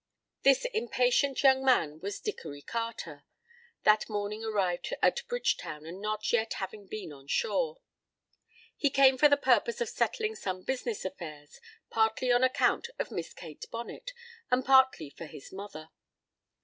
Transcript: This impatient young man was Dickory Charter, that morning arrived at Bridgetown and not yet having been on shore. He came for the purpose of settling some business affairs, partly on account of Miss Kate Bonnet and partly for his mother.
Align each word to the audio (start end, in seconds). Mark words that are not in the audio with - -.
This 0.41 0.65
impatient 0.73 1.43
young 1.43 1.63
man 1.63 1.99
was 1.99 2.19
Dickory 2.19 2.63
Charter, 2.63 3.23
that 3.83 4.09
morning 4.09 4.43
arrived 4.43 4.91
at 4.99 5.21
Bridgetown 5.27 5.85
and 5.85 6.01
not 6.01 6.33
yet 6.33 6.53
having 6.53 6.87
been 6.87 7.13
on 7.13 7.27
shore. 7.27 7.77
He 8.75 8.89
came 8.89 9.15
for 9.19 9.29
the 9.29 9.37
purpose 9.37 9.79
of 9.79 9.89
settling 9.89 10.33
some 10.33 10.63
business 10.63 11.05
affairs, 11.05 11.61
partly 11.91 12.31
on 12.31 12.43
account 12.43 12.89
of 12.97 13.11
Miss 13.11 13.31
Kate 13.31 13.67
Bonnet 13.69 14.11
and 14.49 14.65
partly 14.65 15.11
for 15.11 15.27
his 15.27 15.53
mother. 15.53 15.91